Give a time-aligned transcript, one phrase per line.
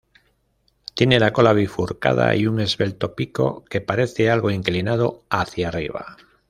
[0.95, 6.17] Tiene la cola bifurcada y un esbelto pico que parece algo inclinado hacia arriba.